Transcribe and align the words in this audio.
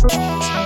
True. 0.00 0.57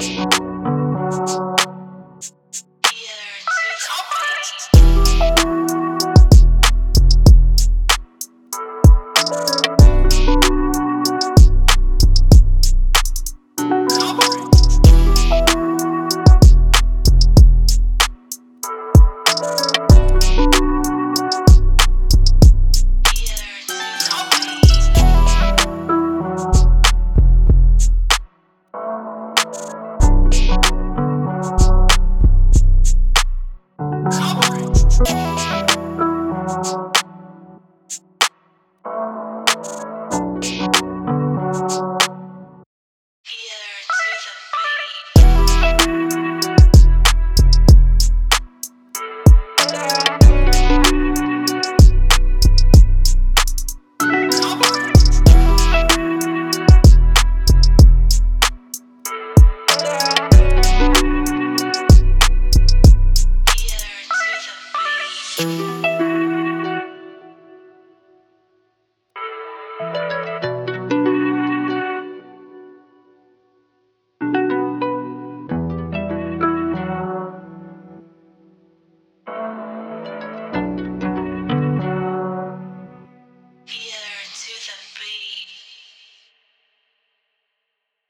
Yeah. 0.00 0.24